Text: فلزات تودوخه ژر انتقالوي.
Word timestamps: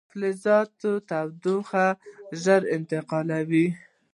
فلزات 0.13 0.67
تودوخه 1.09 1.87
ژر 2.41 2.61
انتقالوي. 2.75 3.67